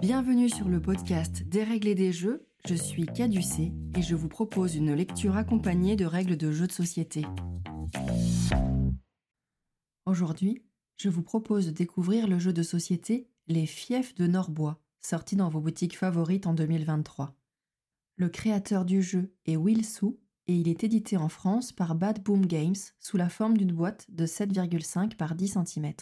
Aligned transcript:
Bienvenue 0.00 0.48
sur 0.48 0.68
le 0.68 0.80
podcast 0.80 1.42
Dérégler 1.42 1.94
des 1.94 2.12
jeux, 2.12 2.46
je 2.64 2.74
suis 2.74 3.04
Caducé 3.04 3.72
et 3.96 4.02
je 4.02 4.14
vous 4.14 4.28
propose 4.28 4.74
une 4.74 4.94
lecture 4.94 5.36
accompagnée 5.36 5.96
de 5.96 6.06
règles 6.06 6.36
de 6.36 6.50
jeux 6.50 6.66
de 6.66 6.72
société. 6.72 7.26
Aujourd'hui, 10.06 10.62
je 10.96 11.10
vous 11.10 11.22
propose 11.22 11.66
de 11.66 11.72
découvrir 11.72 12.26
le 12.26 12.38
jeu 12.38 12.52
de 12.52 12.62
société 12.62 13.28
Les 13.48 13.66
Fiefs 13.66 14.14
de 14.14 14.26
Norbois, 14.26 14.80
sorti 15.00 15.36
dans 15.36 15.50
vos 15.50 15.60
boutiques 15.60 15.98
favorites 15.98 16.46
en 16.46 16.54
2023. 16.54 17.36
Le 18.16 18.28
créateur 18.28 18.84
du 18.84 19.02
jeu 19.02 19.34
est 19.44 19.56
Will 19.56 19.84
Sou 19.84 20.18
et 20.46 20.54
il 20.54 20.68
est 20.68 20.84
édité 20.84 21.18
en 21.18 21.28
France 21.28 21.70
par 21.70 21.94
Bad 21.94 22.22
Boom 22.22 22.46
Games 22.46 22.74
sous 22.98 23.18
la 23.18 23.28
forme 23.28 23.58
d'une 23.58 23.72
boîte 23.72 24.06
de 24.08 24.26
7,5 24.26 25.16
par 25.16 25.34
10 25.34 25.58
cm. 25.66 25.92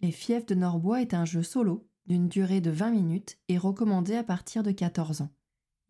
Les 0.00 0.12
Fiefs 0.12 0.46
de 0.46 0.54
Norbois 0.54 1.02
est 1.02 1.12
un 1.12 1.24
jeu 1.24 1.42
solo 1.42 1.89
d'une 2.10 2.28
durée 2.28 2.60
de 2.60 2.72
20 2.72 2.90
minutes 2.90 3.38
et 3.46 3.56
recommandé 3.56 4.16
à 4.16 4.24
partir 4.24 4.64
de 4.64 4.72
14 4.72 5.20
ans. 5.20 5.30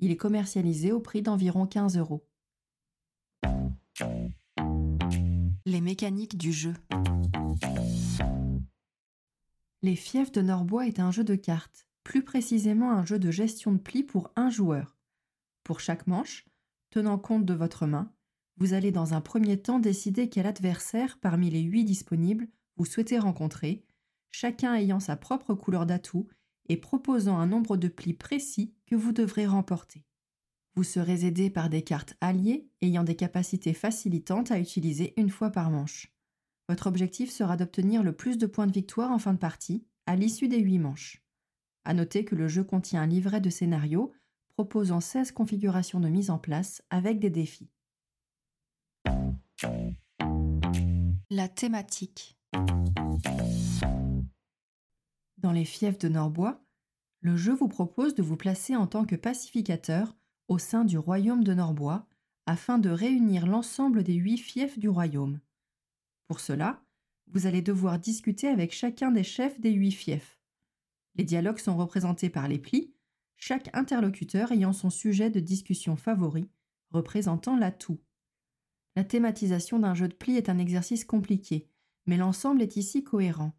Il 0.01 0.11
est 0.11 0.19
commercialisé 0.19 0.92
au 0.92 1.01
prix 1.01 1.23
d'environ 1.23 1.66
15 1.66 1.97
euros. 1.97 2.28
Les 5.64 5.80
mécaniques 5.80 6.37
du 6.37 6.52
jeu. 6.52 6.75
Les 9.80 9.97
Fiefs 9.97 10.30
de 10.30 10.42
Norbois 10.42 10.87
est 10.87 11.01
un 11.01 11.11
jeu 11.11 11.25
de 11.25 11.37
cartes, 11.37 11.87
plus 12.05 12.23
précisément 12.23 12.92
un 12.92 13.06
jeu 13.06 13.19
de 13.19 13.30
gestion 13.30 13.73
de 13.73 13.78
plis 13.78 14.05
pour 14.05 14.30
un 14.37 14.50
joueur. 14.50 14.98
Pour 15.64 15.80
chaque 15.80 16.06
manche, 16.06 16.45
tenant 16.91 17.19
compte 17.19 17.47
de 17.47 17.55
votre 17.55 17.87
main, 17.87 18.12
vous 18.59 18.75
allez 18.75 18.92
dans 18.92 19.14
un 19.14 19.23
premier 19.23 19.56
temps 19.56 19.78
décider 19.78 20.28
quel 20.28 20.47
adversaire 20.47 21.19
parmi 21.19 21.48
les 21.48 21.62
huit 21.62 21.84
disponibles 21.84 22.47
vous 22.77 22.84
souhaitez 22.84 23.19
rencontrer 23.19 23.87
chacun 24.30 24.75
ayant 24.75 25.01
sa 25.01 25.16
propre 25.16 25.55
couleur 25.55 25.87
d'atout 25.87 26.29
et 26.69 26.77
proposant 26.77 27.39
un 27.39 27.47
nombre 27.47 27.77
de 27.77 27.89
plis 27.89 28.15
précis 28.15 28.75
que 28.87 28.95
vous 28.95 29.12
devrez 29.12 29.47
remporter. 29.47 30.05
Vous 30.77 30.84
serez 30.84 31.25
aidé 31.27 31.50
par 31.50 31.69
des 31.69 31.83
cartes 31.83 32.14
alliées 32.20 32.69
ayant 32.81 33.05
des 33.05 33.17
capacités 33.17 33.75
facilitantes 33.75 34.50
à 34.50 34.61
utiliser 34.61 35.14
une 35.17 35.31
fois 35.31 35.50
par 35.50 35.70
manche. 35.70 36.12
Votre 36.69 36.87
objectif 36.87 37.31
sera 37.31 37.56
d'obtenir 37.56 38.05
le 38.05 38.12
plus 38.12 38.39
de 38.39 38.47
points 38.47 38.69
de 38.69 38.72
victoire 38.72 39.11
en 39.11 39.19
fin 39.19 39.33
de 39.33 39.39
partie, 39.39 39.84
à 40.06 40.14
l'issue 40.14 40.47
des 40.47 40.61
huit 40.61 40.78
manches. 40.78 41.25
À 41.84 41.94
noter 41.94 42.25
que 42.25 42.37
le 42.37 42.47
jeu 42.47 42.62
contient 42.62 43.03
un 43.03 43.06
livret 43.06 43.41
de 43.41 43.50
scénario 43.50 44.12
proposant 44.55 45.00
16 45.00 45.33
configurations 45.33 45.98
de 45.98 46.09
mise 46.09 46.31
en 46.31 46.39
place 46.39 46.83
avec 46.91 47.19
des 47.19 47.31
défis. 47.31 47.70
La 51.31 51.48
thématique. 51.48 52.39
Dans 55.41 55.52
les 55.52 55.64
fiefs 55.64 55.98
de 55.98 56.08
Norbois, 56.08 56.62
le 57.20 57.34
jeu 57.34 57.55
vous 57.55 57.69
propose 57.69 58.14
de 58.14 58.22
vous 58.22 58.36
placer 58.36 58.77
en 58.77 58.86
tant 58.86 59.06
que 59.06 59.16
pacificateur 59.16 60.14
au 60.48 60.58
sein 60.58 60.84
du 60.84 60.98
royaume 60.98 61.44
de 61.44 61.55
Norbois 61.55 62.06
afin 62.44 62.78
de 62.78 62.91
réunir 62.91 63.47
l'ensemble 63.47 64.02
des 64.02 64.14
huit 64.14 64.36
fiefs 64.36 64.78
du 64.78 64.91
royaume. 64.91 65.41
Pour 66.28 66.41
cela, 66.41 66.82
vous 67.28 67.47
allez 67.47 67.62
devoir 67.62 67.98
discuter 67.98 68.48
avec 68.48 68.72
chacun 68.72 69.10
des 69.10 69.22
chefs 69.22 69.58
des 69.60 69.72
huit 69.72 69.92
fiefs. 69.92 70.38
Les 71.14 71.24
dialogues 71.24 71.58
sont 71.58 71.77
représentés 71.77 72.28
par 72.28 72.47
les 72.47 72.58
plis, 72.58 72.92
chaque 73.36 73.75
interlocuteur 73.75 74.52
ayant 74.52 74.75
son 74.75 74.91
sujet 74.91 75.30
de 75.30 75.41
discussion 75.41 75.97
favori, 75.97 76.50
représentant 76.91 77.56
l'atout. 77.56 77.98
La 78.94 79.04
thématisation 79.04 79.78
d'un 79.78 79.94
jeu 79.94 80.08
de 80.08 80.14
plis 80.14 80.36
est 80.36 80.50
un 80.50 80.58
exercice 80.58 81.06
compliqué, 81.06 81.70
mais 82.04 82.19
l'ensemble 82.19 82.60
est 82.60 82.77
ici 82.77 83.04
cohérent. 83.04 83.54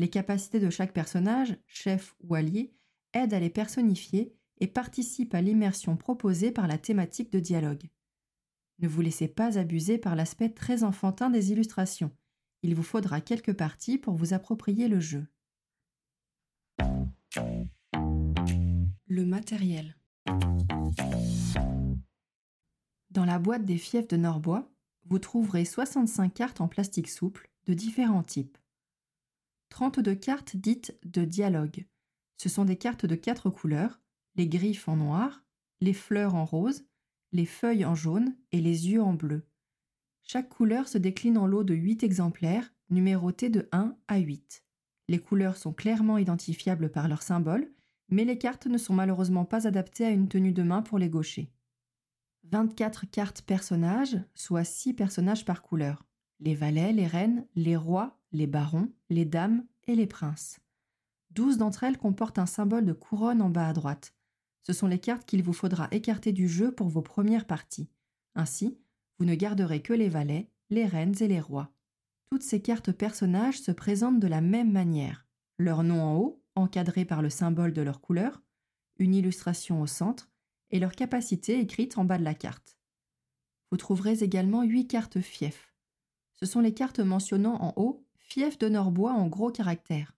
Les 0.00 0.08
capacités 0.08 0.60
de 0.60 0.70
chaque 0.70 0.94
personnage, 0.94 1.58
chef 1.66 2.16
ou 2.20 2.34
allié, 2.34 2.72
aident 3.12 3.34
à 3.34 3.38
les 3.38 3.50
personnifier 3.50 4.34
et 4.58 4.66
participent 4.66 5.34
à 5.34 5.42
l'immersion 5.42 5.94
proposée 5.98 6.52
par 6.52 6.66
la 6.66 6.78
thématique 6.78 7.30
de 7.30 7.38
dialogue. 7.38 7.90
Ne 8.78 8.88
vous 8.88 9.02
laissez 9.02 9.28
pas 9.28 9.58
abuser 9.58 9.98
par 9.98 10.16
l'aspect 10.16 10.48
très 10.48 10.84
enfantin 10.84 11.28
des 11.28 11.52
illustrations. 11.52 12.10
Il 12.62 12.74
vous 12.74 12.82
faudra 12.82 13.20
quelques 13.20 13.52
parties 13.52 13.98
pour 13.98 14.14
vous 14.14 14.32
approprier 14.32 14.88
le 14.88 15.00
jeu. 15.00 15.26
Le 19.06 19.26
matériel. 19.26 19.98
Dans 23.10 23.26
la 23.26 23.38
boîte 23.38 23.66
des 23.66 23.76
fiefs 23.76 24.08
de 24.08 24.16
Norbois, 24.16 24.72
vous 25.04 25.18
trouverez 25.18 25.66
65 25.66 26.32
cartes 26.32 26.62
en 26.62 26.68
plastique 26.68 27.10
souple 27.10 27.50
de 27.66 27.74
différents 27.74 28.22
types. 28.22 28.56
32 29.70 30.14
cartes 30.14 30.56
dites 30.56 30.96
de 31.04 31.24
dialogue. 31.24 31.86
Ce 32.36 32.48
sont 32.48 32.64
des 32.64 32.76
cartes 32.76 33.06
de 33.06 33.14
quatre 33.14 33.50
couleurs, 33.50 34.00
les 34.36 34.46
griffes 34.46 34.88
en 34.88 34.96
noir, 34.96 35.44
les 35.80 35.92
fleurs 35.92 36.34
en 36.34 36.44
rose, 36.44 36.84
les 37.32 37.46
feuilles 37.46 37.84
en 37.84 37.94
jaune 37.94 38.36
et 38.52 38.60
les 38.60 38.88
yeux 38.88 39.02
en 39.02 39.14
bleu. 39.14 39.46
Chaque 40.22 40.48
couleur 40.48 40.88
se 40.88 40.98
décline 40.98 41.38
en 41.38 41.46
lot 41.46 41.64
de 41.64 41.74
8 41.74 42.02
exemplaires, 42.02 42.72
numérotés 42.90 43.48
de 43.48 43.68
1 43.72 43.96
à 44.08 44.18
8. 44.18 44.64
Les 45.08 45.18
couleurs 45.18 45.56
sont 45.56 45.72
clairement 45.72 46.18
identifiables 46.18 46.90
par 46.90 47.08
leurs 47.08 47.22
symboles, 47.22 47.72
mais 48.10 48.24
les 48.24 48.38
cartes 48.38 48.66
ne 48.66 48.78
sont 48.78 48.94
malheureusement 48.94 49.44
pas 49.44 49.66
adaptées 49.66 50.04
à 50.04 50.10
une 50.10 50.28
tenue 50.28 50.52
de 50.52 50.62
main 50.62 50.82
pour 50.82 50.98
les 50.98 51.08
gauchers. 51.08 51.52
24 52.44 53.06
cartes 53.10 53.42
personnages, 53.42 54.18
soit 54.34 54.64
6 54.64 54.94
personnages 54.94 55.44
par 55.44 55.62
couleur. 55.62 56.04
Les 56.40 56.54
valets, 56.54 56.92
les 56.92 57.06
reines, 57.06 57.46
les 57.54 57.76
rois, 57.76 58.19
les 58.32 58.46
barons, 58.46 58.92
les 59.08 59.24
dames 59.24 59.64
et 59.86 59.94
les 59.94 60.06
princes. 60.06 60.60
Douze 61.30 61.58
d'entre 61.58 61.84
elles 61.84 61.98
comportent 61.98 62.38
un 62.38 62.46
symbole 62.46 62.84
de 62.84 62.92
couronne 62.92 63.42
en 63.42 63.50
bas 63.50 63.68
à 63.68 63.72
droite. 63.72 64.14
Ce 64.62 64.72
sont 64.72 64.86
les 64.86 64.98
cartes 64.98 65.24
qu'il 65.24 65.42
vous 65.42 65.52
faudra 65.52 65.88
écarter 65.90 66.32
du 66.32 66.48
jeu 66.48 66.72
pour 66.72 66.88
vos 66.88 67.02
premières 67.02 67.46
parties. 67.46 67.88
Ainsi, 68.34 68.78
vous 69.18 69.24
ne 69.24 69.34
garderez 69.34 69.82
que 69.82 69.92
les 69.92 70.08
valets, 70.08 70.50
les 70.70 70.86
reines 70.86 71.14
et 71.20 71.28
les 71.28 71.40
rois. 71.40 71.72
Toutes 72.30 72.42
ces 72.42 72.62
cartes 72.62 72.92
personnages 72.92 73.60
se 73.60 73.72
présentent 73.72 74.20
de 74.20 74.26
la 74.26 74.40
même 74.40 74.70
manière. 74.70 75.26
Leur 75.58 75.82
nom 75.82 76.02
en 76.02 76.16
haut, 76.16 76.42
encadré 76.54 77.04
par 77.04 77.22
le 77.22 77.30
symbole 77.30 77.72
de 77.72 77.82
leur 77.82 78.00
couleur, 78.00 78.42
une 78.98 79.14
illustration 79.14 79.80
au 79.80 79.86
centre, 79.86 80.30
et 80.70 80.78
leur 80.78 80.92
capacité 80.92 81.58
écrite 81.58 81.98
en 81.98 82.04
bas 82.04 82.18
de 82.18 82.24
la 82.24 82.34
carte. 82.34 82.76
Vous 83.70 83.76
trouverez 83.76 84.22
également 84.22 84.62
huit 84.62 84.86
cartes 84.86 85.20
fiefs. 85.20 85.74
Ce 86.34 86.46
sont 86.46 86.60
les 86.60 86.74
cartes 86.74 87.00
mentionnant 87.00 87.60
en 87.60 87.72
haut 87.76 88.06
fief 88.30 88.58
de 88.58 88.68
Norbois 88.68 89.12
en 89.12 89.26
gros 89.26 89.50
caractères. 89.50 90.16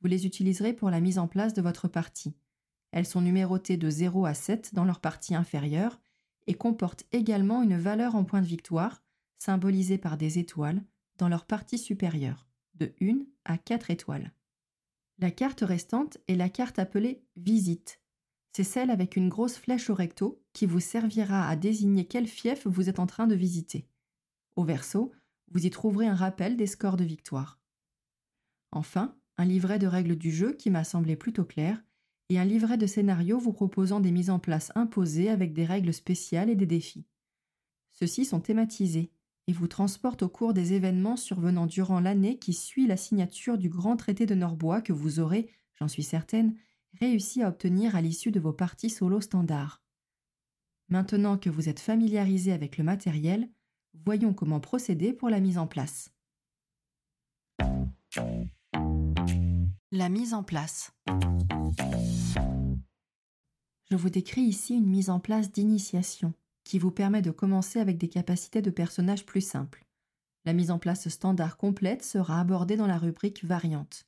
Vous 0.00 0.08
les 0.08 0.26
utiliserez 0.26 0.72
pour 0.72 0.90
la 0.90 1.00
mise 1.00 1.20
en 1.20 1.28
place 1.28 1.54
de 1.54 1.62
votre 1.62 1.86
partie. 1.86 2.34
Elles 2.90 3.06
sont 3.06 3.20
numérotées 3.20 3.76
de 3.76 3.88
0 3.88 4.26
à 4.26 4.34
7 4.34 4.74
dans 4.74 4.84
leur 4.84 5.00
partie 5.00 5.36
inférieure 5.36 6.00
et 6.48 6.54
comportent 6.54 7.04
également 7.12 7.62
une 7.62 7.78
valeur 7.78 8.16
en 8.16 8.24
point 8.24 8.40
de 8.40 8.46
victoire, 8.46 9.02
symbolisée 9.38 9.98
par 9.98 10.16
des 10.16 10.40
étoiles, 10.40 10.82
dans 11.16 11.28
leur 11.28 11.46
partie 11.46 11.78
supérieure, 11.78 12.48
de 12.74 12.92
1 13.00 13.20
à 13.44 13.56
4 13.56 13.90
étoiles. 13.90 14.32
La 15.18 15.30
carte 15.30 15.60
restante 15.60 16.18
est 16.26 16.34
la 16.34 16.48
carte 16.48 16.80
appelée 16.80 17.22
Visite. 17.36 18.00
C'est 18.52 18.64
celle 18.64 18.90
avec 18.90 19.14
une 19.14 19.28
grosse 19.28 19.56
flèche 19.58 19.90
au 19.90 19.94
recto 19.94 20.42
qui 20.52 20.66
vous 20.66 20.80
servira 20.80 21.48
à 21.48 21.54
désigner 21.54 22.04
quel 22.04 22.26
fief 22.26 22.66
vous 22.66 22.88
êtes 22.88 22.98
en 22.98 23.06
train 23.06 23.28
de 23.28 23.36
visiter. 23.36 23.86
Au 24.56 24.64
verso, 24.64 25.12
vous 25.54 25.64
y 25.64 25.70
trouverez 25.70 26.06
un 26.06 26.16
rappel 26.16 26.56
des 26.56 26.66
scores 26.66 26.96
de 26.96 27.04
victoire. 27.04 27.60
Enfin, 28.72 29.16
un 29.38 29.44
livret 29.44 29.78
de 29.78 29.86
règles 29.86 30.16
du 30.16 30.32
jeu 30.32 30.52
qui 30.52 30.68
m'a 30.68 30.84
semblé 30.84 31.16
plutôt 31.16 31.44
clair, 31.44 31.82
et 32.28 32.38
un 32.38 32.44
livret 32.44 32.76
de 32.76 32.86
scénario 32.86 33.38
vous 33.38 33.52
proposant 33.52 34.00
des 34.00 34.10
mises 34.10 34.30
en 34.30 34.40
place 34.40 34.72
imposées 34.74 35.30
avec 35.30 35.52
des 35.52 35.64
règles 35.64 35.94
spéciales 35.94 36.50
et 36.50 36.56
des 36.56 36.66
défis. 36.66 37.06
Ceux-ci 37.92 38.24
sont 38.24 38.40
thématisés 38.40 39.12
et 39.46 39.52
vous 39.52 39.68
transportent 39.68 40.22
au 40.22 40.28
cours 40.28 40.54
des 40.54 40.72
événements 40.72 41.16
survenant 41.16 41.66
durant 41.66 42.00
l'année 42.00 42.38
qui 42.38 42.52
suit 42.52 42.86
la 42.86 42.96
signature 42.96 43.58
du 43.58 43.68
grand 43.68 43.96
traité 43.96 44.26
de 44.26 44.34
Norbois 44.34 44.80
que 44.80 44.92
vous 44.92 45.20
aurez, 45.20 45.50
j'en 45.74 45.86
suis 45.86 46.02
certaine, 46.02 46.56
réussi 47.00 47.42
à 47.42 47.48
obtenir 47.48 47.94
à 47.94 48.00
l'issue 48.00 48.32
de 48.32 48.40
vos 48.40 48.52
parties 48.52 48.90
solo 48.90 49.20
standards. 49.20 49.82
Maintenant 50.88 51.38
que 51.38 51.50
vous 51.50 51.68
êtes 51.68 51.80
familiarisé 51.80 52.52
avec 52.52 52.78
le 52.78 52.84
matériel, 52.84 53.48
Voyons 54.04 54.34
comment 54.34 54.60
procéder 54.60 55.12
pour 55.12 55.30
la 55.30 55.40
mise 55.40 55.58
en 55.58 55.66
place. 55.66 56.12
La 59.92 60.08
mise 60.08 60.34
en 60.34 60.42
place. 60.42 60.92
Je 63.90 63.96
vous 63.96 64.10
décris 64.10 64.42
ici 64.42 64.74
une 64.74 64.88
mise 64.88 65.10
en 65.10 65.20
place 65.20 65.52
d'initiation 65.52 66.34
qui 66.64 66.78
vous 66.78 66.90
permet 66.90 67.22
de 67.22 67.30
commencer 67.30 67.78
avec 67.78 67.96
des 67.98 68.08
capacités 68.08 68.62
de 68.62 68.70
personnage 68.70 69.24
plus 69.24 69.40
simples. 69.40 69.86
La 70.44 70.52
mise 70.52 70.70
en 70.70 70.78
place 70.78 71.08
standard 71.08 71.56
complète 71.56 72.02
sera 72.02 72.40
abordée 72.40 72.76
dans 72.76 72.86
la 72.86 72.98
rubrique 72.98 73.44
variante. 73.44 74.06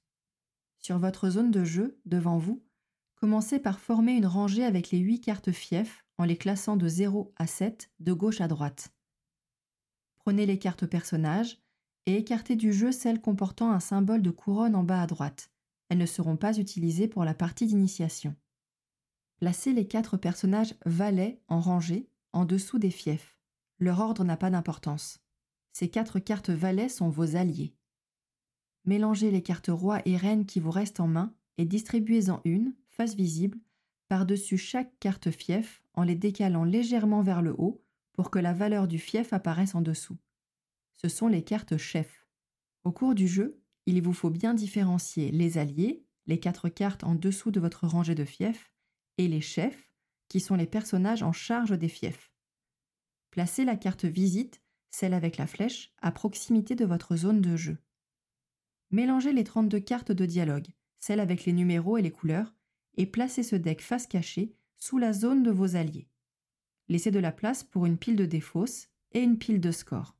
Sur 0.78 0.98
votre 0.98 1.30
zone 1.30 1.50
de 1.50 1.64
jeu, 1.64 1.98
devant 2.04 2.38
vous, 2.38 2.62
commencez 3.14 3.58
par 3.58 3.78
former 3.78 4.12
une 4.16 4.26
rangée 4.26 4.64
avec 4.64 4.90
les 4.90 4.98
8 4.98 5.20
cartes 5.20 5.52
fiefs 5.52 6.04
en 6.18 6.24
les 6.24 6.36
classant 6.36 6.76
de 6.76 6.88
0 6.88 7.32
à 7.36 7.46
7 7.46 7.90
de 8.00 8.12
gauche 8.12 8.40
à 8.40 8.48
droite. 8.48 8.95
Prenez 10.26 10.44
les 10.44 10.58
cartes 10.58 10.86
personnages 10.86 11.56
et 12.06 12.16
écartez 12.16 12.56
du 12.56 12.72
jeu 12.72 12.90
celles 12.90 13.20
comportant 13.20 13.70
un 13.70 13.78
symbole 13.78 14.22
de 14.22 14.32
couronne 14.32 14.74
en 14.74 14.82
bas 14.82 15.00
à 15.00 15.06
droite. 15.06 15.52
elles 15.88 15.98
ne 15.98 16.04
seront 16.04 16.36
pas 16.36 16.58
utilisées 16.58 17.06
pour 17.06 17.24
la 17.24 17.32
partie 17.32 17.64
d'initiation. 17.64 18.34
Placez 19.36 19.72
les 19.72 19.86
quatre 19.86 20.16
personnages 20.16 20.74
valets 20.84 21.40
en 21.46 21.60
rangée 21.60 22.10
en 22.32 22.44
dessous 22.44 22.80
des 22.80 22.90
fiefs. 22.90 23.38
Leur 23.78 24.00
ordre 24.00 24.24
n'a 24.24 24.36
pas 24.36 24.50
d'importance. 24.50 25.20
Ces 25.72 25.90
quatre 25.90 26.18
cartes 26.18 26.50
valets 26.50 26.88
sont 26.88 27.08
vos 27.08 27.36
alliés. 27.36 27.76
Mélangez 28.84 29.30
les 29.30 29.44
cartes 29.44 29.70
roi 29.70 30.00
et 30.06 30.16
reine 30.16 30.44
qui 30.44 30.58
vous 30.58 30.72
restent 30.72 30.98
en 30.98 31.06
main 31.06 31.36
et 31.56 31.64
distribuez-en 31.64 32.40
une, 32.44 32.74
face 32.88 33.14
visible, 33.14 33.60
par-dessus 34.08 34.58
chaque 34.58 34.98
carte 34.98 35.30
fief 35.30 35.84
en 35.94 36.02
les 36.02 36.16
décalant 36.16 36.64
légèrement 36.64 37.22
vers 37.22 37.42
le 37.42 37.54
haut 37.56 37.85
pour 38.16 38.30
que 38.30 38.38
la 38.38 38.54
valeur 38.54 38.88
du 38.88 38.98
fief 38.98 39.32
apparaisse 39.32 39.74
en 39.74 39.82
dessous. 39.82 40.16
Ce 40.96 41.08
sont 41.08 41.28
les 41.28 41.44
cartes 41.44 41.76
chefs. 41.76 42.26
Au 42.82 42.90
cours 42.90 43.14
du 43.14 43.28
jeu, 43.28 43.62
il 43.84 44.02
vous 44.02 44.14
faut 44.14 44.30
bien 44.30 44.54
différencier 44.54 45.30
les 45.30 45.58
alliés, 45.58 46.04
les 46.26 46.40
quatre 46.40 46.68
cartes 46.68 47.04
en 47.04 47.14
dessous 47.14 47.50
de 47.50 47.60
votre 47.60 47.86
rangée 47.86 48.14
de 48.14 48.24
fiefs, 48.24 48.72
et 49.18 49.28
les 49.28 49.42
chefs, 49.42 49.92
qui 50.28 50.40
sont 50.40 50.56
les 50.56 50.66
personnages 50.66 51.22
en 51.22 51.32
charge 51.32 51.78
des 51.78 51.88
fiefs. 51.88 52.32
Placez 53.30 53.64
la 53.64 53.76
carte 53.76 54.06
visite, 54.06 54.62
celle 54.90 55.14
avec 55.14 55.36
la 55.36 55.46
flèche, 55.46 55.92
à 56.00 56.10
proximité 56.10 56.74
de 56.74 56.86
votre 56.86 57.16
zone 57.16 57.42
de 57.42 57.54
jeu. 57.54 57.78
Mélangez 58.90 59.32
les 59.32 59.44
32 59.44 59.78
cartes 59.80 60.12
de 60.12 60.24
dialogue, 60.24 60.68
celles 60.98 61.20
avec 61.20 61.44
les 61.44 61.52
numéros 61.52 61.98
et 61.98 62.02
les 62.02 62.10
couleurs, 62.10 62.54
et 62.96 63.06
placez 63.06 63.42
ce 63.42 63.56
deck 63.56 63.82
face 63.82 64.06
cachée 64.06 64.56
sous 64.78 64.96
la 64.96 65.12
zone 65.12 65.42
de 65.42 65.50
vos 65.50 65.76
alliés. 65.76 66.08
Laissez 66.88 67.10
de 67.10 67.18
la 67.18 67.32
place 67.32 67.64
pour 67.64 67.86
une 67.86 67.98
pile 67.98 68.16
de 68.16 68.26
défausse 68.26 68.88
et 69.12 69.20
une 69.20 69.38
pile 69.38 69.60
de 69.60 69.72
score. 69.72 70.16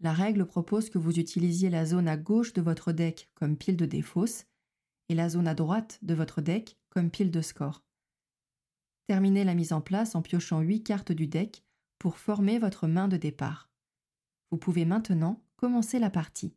La 0.00 0.12
règle 0.12 0.46
propose 0.46 0.90
que 0.90 0.98
vous 0.98 1.18
utilisiez 1.18 1.70
la 1.70 1.84
zone 1.84 2.08
à 2.08 2.16
gauche 2.16 2.52
de 2.52 2.62
votre 2.62 2.92
deck 2.92 3.30
comme 3.34 3.56
pile 3.56 3.76
de 3.76 3.86
défausse 3.86 4.46
et 5.08 5.14
la 5.14 5.28
zone 5.28 5.46
à 5.46 5.54
droite 5.54 5.98
de 6.02 6.14
votre 6.14 6.40
deck 6.40 6.76
comme 6.88 7.10
pile 7.10 7.30
de 7.30 7.40
score. 7.40 7.84
Terminez 9.06 9.44
la 9.44 9.54
mise 9.54 9.72
en 9.72 9.80
place 9.80 10.14
en 10.14 10.22
piochant 10.22 10.60
8 10.60 10.82
cartes 10.82 11.12
du 11.12 11.26
deck 11.26 11.62
pour 11.98 12.18
former 12.18 12.58
votre 12.58 12.86
main 12.88 13.08
de 13.08 13.16
départ. 13.16 13.70
Vous 14.50 14.58
pouvez 14.58 14.84
maintenant 14.84 15.42
commencer 15.56 15.98
la 15.98 16.10
partie. 16.10 16.54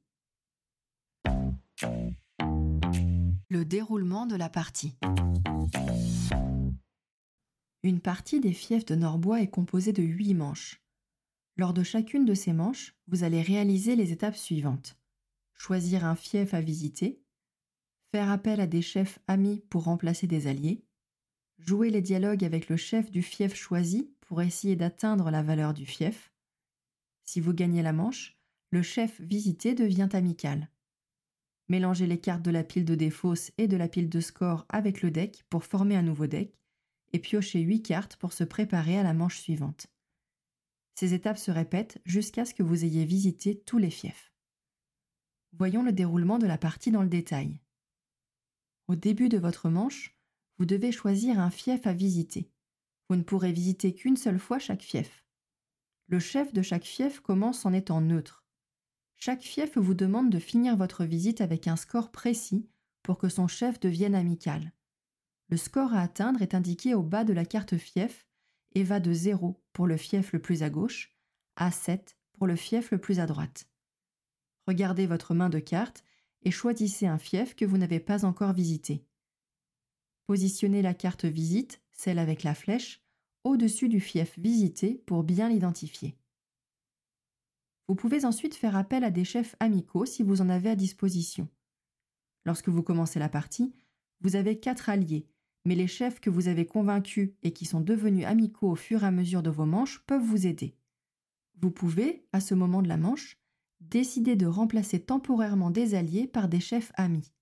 Le 3.49 3.63
déroulement 3.63 4.25
de 4.25 4.35
la 4.35 4.49
partie. 4.49 4.97
Une 7.85 7.99
partie 7.99 8.39
des 8.39 8.51
fiefs 8.51 8.87
de 8.87 8.95
Norbois 8.95 9.43
est 9.43 9.51
composée 9.51 9.93
de 9.93 10.01
8 10.01 10.33
manches. 10.33 10.81
Lors 11.55 11.71
de 11.71 11.83
chacune 11.83 12.25
de 12.25 12.33
ces 12.33 12.51
manches, 12.51 12.95
vous 13.05 13.23
allez 13.23 13.43
réaliser 13.43 13.95
les 13.95 14.11
étapes 14.11 14.35
suivantes. 14.35 14.97
Choisir 15.53 16.03
un 16.03 16.15
fief 16.15 16.55
à 16.55 16.61
visiter, 16.61 17.21
faire 18.11 18.31
appel 18.31 18.59
à 18.59 18.65
des 18.65 18.81
chefs 18.81 19.19
amis 19.27 19.61
pour 19.69 19.83
remplacer 19.83 20.25
des 20.25 20.47
alliés, 20.47 20.83
jouer 21.59 21.91
les 21.91 22.01
dialogues 22.01 22.43
avec 22.43 22.69
le 22.69 22.75
chef 22.75 23.11
du 23.11 23.21
fief 23.21 23.53
choisi 23.53 24.09
pour 24.21 24.41
essayer 24.41 24.75
d'atteindre 24.75 25.29
la 25.29 25.43
valeur 25.43 25.75
du 25.75 25.85
fief. 25.85 26.33
Si 27.23 27.39
vous 27.39 27.53
gagnez 27.53 27.83
la 27.83 27.93
manche, 27.93 28.35
le 28.71 28.81
chef 28.81 29.21
visité 29.21 29.75
devient 29.75 30.09
amical. 30.13 30.71
Mélangez 31.69 32.07
les 32.07 32.19
cartes 32.19 32.41
de 32.41 32.49
la 32.49 32.63
pile 32.63 32.85
de 32.85 32.95
défausse 32.95 33.51
et 33.59 33.67
de 33.67 33.77
la 33.77 33.87
pile 33.87 34.09
de 34.09 34.21
score 34.21 34.65
avec 34.69 35.03
le 35.03 35.11
deck 35.11 35.43
pour 35.51 35.63
former 35.63 35.95
un 35.95 36.01
nouveau 36.01 36.25
deck 36.25 36.64
et 37.13 37.19
piochez 37.19 37.61
8 37.61 37.81
cartes 37.81 38.15
pour 38.17 38.33
se 38.33 38.43
préparer 38.43 38.97
à 38.97 39.03
la 39.03 39.13
manche 39.13 39.39
suivante. 39.39 39.87
Ces 40.95 41.13
étapes 41.13 41.37
se 41.37 41.51
répètent 41.51 42.01
jusqu'à 42.05 42.45
ce 42.45 42.53
que 42.53 42.63
vous 42.63 42.85
ayez 42.85 43.05
visité 43.05 43.59
tous 43.65 43.77
les 43.77 43.89
fiefs. 43.89 44.31
Voyons 45.53 45.83
le 45.83 45.91
déroulement 45.91 46.39
de 46.39 46.47
la 46.47 46.57
partie 46.57 46.91
dans 46.91 47.01
le 47.01 47.09
détail. 47.09 47.59
Au 48.87 48.95
début 48.95 49.29
de 49.29 49.37
votre 49.37 49.69
manche, 49.69 50.17
vous 50.57 50.65
devez 50.65 50.91
choisir 50.91 51.39
un 51.39 51.49
fief 51.49 51.85
à 51.87 51.93
visiter. 51.93 52.49
Vous 53.09 53.15
ne 53.15 53.23
pourrez 53.23 53.51
visiter 53.51 53.93
qu'une 53.93 54.17
seule 54.17 54.39
fois 54.39 54.59
chaque 54.59 54.81
fief. 54.81 55.25
Le 56.07 56.19
chef 56.19 56.53
de 56.53 56.61
chaque 56.61 56.85
fief 56.85 57.19
commence 57.19 57.65
en 57.65 57.73
étant 57.73 57.99
neutre. 57.99 58.45
Chaque 59.17 59.41
fief 59.41 59.77
vous 59.77 59.93
demande 59.93 60.29
de 60.29 60.39
finir 60.39 60.77
votre 60.77 61.03
visite 61.03 61.41
avec 61.41 61.67
un 61.67 61.75
score 61.75 62.11
précis 62.11 62.69
pour 63.01 63.17
que 63.17 63.29
son 63.29 63.47
chef 63.47 63.79
devienne 63.79 64.15
amical. 64.15 64.71
Le 65.49 65.57
score 65.57 65.93
à 65.93 66.01
atteindre 66.01 66.41
est 66.41 66.55
indiqué 66.55 66.95
au 66.95 67.03
bas 67.03 67.23
de 67.23 67.33
la 67.33 67.45
carte 67.45 67.77
fief 67.77 68.25
et 68.73 68.83
va 68.83 68.99
de 68.99 69.13
0 69.13 69.61
pour 69.73 69.87
le 69.87 69.97
fief 69.97 70.33
le 70.33 70.41
plus 70.41 70.63
à 70.63 70.69
gauche 70.69 71.15
à 71.55 71.71
7 71.71 72.17
pour 72.33 72.47
le 72.47 72.55
fief 72.55 72.91
le 72.91 72.97
plus 72.97 73.19
à 73.19 73.25
droite. 73.25 73.69
Regardez 74.67 75.05
votre 75.05 75.33
main 75.33 75.49
de 75.49 75.59
carte 75.59 76.03
et 76.43 76.51
choisissez 76.51 77.07
un 77.07 77.17
fief 77.17 77.55
que 77.55 77.65
vous 77.65 77.77
n'avez 77.77 77.99
pas 77.99 78.25
encore 78.25 78.53
visité. 78.53 79.05
Positionnez 80.27 80.81
la 80.81 80.93
carte 80.93 81.25
visite, 81.25 81.81
celle 81.91 82.19
avec 82.19 82.43
la 82.43 82.55
flèche, 82.55 83.03
au-dessus 83.43 83.89
du 83.89 83.99
fief 83.99 84.37
visité 84.39 84.95
pour 85.05 85.23
bien 85.23 85.49
l'identifier. 85.49 86.17
Vous 87.87 87.95
pouvez 87.95 88.25
ensuite 88.25 88.55
faire 88.55 88.75
appel 88.75 89.03
à 89.03 89.11
des 89.11 89.23
chefs 89.23 89.55
amicaux 89.59 90.05
si 90.05 90.23
vous 90.23 90.41
en 90.41 90.49
avez 90.49 90.71
à 90.71 90.75
disposition. 90.75 91.47
Lorsque 92.43 92.69
vous 92.69 92.81
commencez 92.81 93.19
la 93.19 93.29
partie, 93.29 93.75
vous 94.21 94.35
avez 94.35 94.59
quatre 94.59 94.89
alliés 94.89 95.27
mais 95.65 95.75
les 95.75 95.87
chefs 95.87 96.19
que 96.19 96.29
vous 96.29 96.47
avez 96.47 96.65
convaincus 96.65 97.31
et 97.43 97.51
qui 97.51 97.65
sont 97.65 97.81
devenus 97.81 98.25
amicaux 98.25 98.71
au 98.71 98.75
fur 98.75 99.03
et 99.03 99.07
à 99.07 99.11
mesure 99.11 99.43
de 99.43 99.49
vos 99.49 99.65
manches 99.65 100.03
peuvent 100.05 100.23
vous 100.23 100.47
aider. 100.47 100.77
Vous 101.61 101.71
pouvez, 101.71 102.27
à 102.31 102.39
ce 102.39 102.53
moment 102.53 102.81
de 102.81 102.87
la 102.87 102.97
manche, 102.97 103.39
décider 103.81 104.35
de 104.35 104.45
remplacer 104.45 104.99
temporairement 104.99 105.71
des 105.71 105.95
alliés 105.95 106.27
par 106.27 106.47
des 106.47 106.59
chefs 106.59 106.91
amis. 106.95 107.33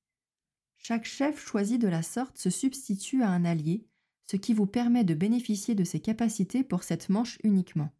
Chaque 0.77 1.05
chef 1.05 1.39
choisi 1.39 1.77
de 1.77 1.87
la 1.87 2.03
sorte 2.03 2.37
se 2.37 2.49
substitue 2.49 3.23
à 3.23 3.29
un 3.29 3.45
allié, 3.45 3.87
ce 4.23 4.37
qui 4.37 4.53
vous 4.53 4.67
permet 4.67 5.03
de 5.03 5.13
bénéficier 5.13 5.75
de 5.75 5.83
ses 5.83 5.99
capacités 5.99 6.63
pour 6.63 6.83
cette 6.83 7.09
manche 7.09 7.37
uniquement. 7.43 7.91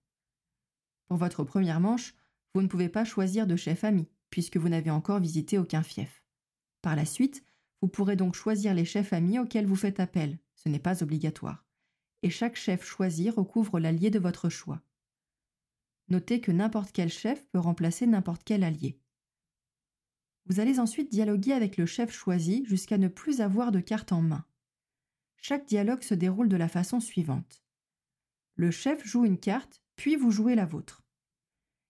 Pour 1.08 1.18
votre 1.18 1.44
première 1.44 1.80
manche, 1.80 2.16
vous 2.54 2.62
ne 2.62 2.68
pouvez 2.68 2.90
pas 2.90 3.06
choisir 3.06 3.48
de 3.48 3.56
chef 3.56 3.84
ami, 3.84 4.08
puisque 4.30 4.58
vous 4.58 4.70
n'avez 4.70 4.92
encore 4.92 5.20
visité 5.20 5.58
aucun 5.58 5.84
fief. 5.84 6.24
Par 6.82 6.96
la 6.96 7.06
suite, 7.06 7.44
vous 7.84 7.90
pourrez 7.90 8.16
donc 8.16 8.34
choisir 8.34 8.74
les 8.74 8.86
chefs 8.86 9.12
amis 9.12 9.40
auxquels 9.40 9.66
vous 9.66 9.76
faites 9.76 10.00
appel, 10.00 10.40
ce 10.56 10.70
n'est 10.70 10.80
pas 10.80 11.04
obligatoire. 11.04 11.66
Et 12.22 12.30
chaque 12.30 12.56
chef 12.56 12.86
choisi 12.86 13.30
recouvre 13.30 13.78
l'allié 13.78 14.10
de 14.10 14.20
votre 14.20 14.48
choix. 14.48 14.82
Notez 16.08 16.40
que 16.40 16.54
n'importe 16.54 16.94
quel 16.94 17.10
chef 17.10 17.46
peut 17.48 17.60
remplacer 17.60 18.08
n'importe 18.08 18.44
quel 18.46 18.64
allié. 18.64 19.02
Vous 20.46 20.62
allez 20.62 20.80
ensuite 20.80 21.12
dialoguer 21.12 21.52
avec 21.52 21.76
le 21.76 21.86
chef 21.86 22.14
choisi 22.14 22.64
jusqu'à 22.66 22.98
ne 22.98 23.10
plus 23.10 23.42
avoir 23.42 23.74
de 23.74 23.82
carte 23.82 24.14
en 24.14 24.22
main. 24.22 24.46
Chaque 25.36 25.66
dialogue 25.66 26.04
se 26.04 26.14
déroule 26.14 26.48
de 26.48 26.56
la 26.56 26.70
façon 26.70 27.02
suivante. 27.02 27.66
Le 28.56 28.72
chef 28.72 29.06
joue 29.06 29.26
une 29.26 29.38
carte, 29.38 29.84
puis 29.98 30.16
vous 30.16 30.32
jouez 30.32 30.56
la 30.56 30.66
vôtre. 30.66 31.04